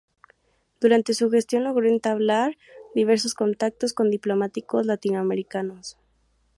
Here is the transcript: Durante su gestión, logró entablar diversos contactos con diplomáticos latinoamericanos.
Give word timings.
Durante 0.79 1.13
su 1.13 1.29
gestión, 1.29 1.63
logró 1.63 1.87
entablar 1.87 2.57
diversos 2.95 3.35
contactos 3.35 3.93
con 3.93 4.09
diplomáticos 4.09 4.87
latinoamericanos. 4.87 5.95